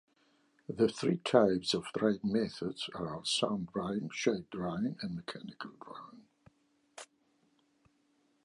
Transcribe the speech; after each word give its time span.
The 0.67 0.87
three 0.89 1.17
types 1.17 1.75
of 1.75 1.85
drying 1.93 2.21
methods 2.23 2.89
are: 2.95 3.23
sun 3.23 3.67
drying, 3.71 4.09
shade 4.11 4.49
drying, 4.49 4.97
and 4.99 5.15
mechanical 5.15 5.73
drying. 5.79 6.23